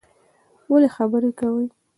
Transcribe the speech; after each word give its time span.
ولی 0.69 0.87
خبری 0.95 1.31
کوی 1.39 1.67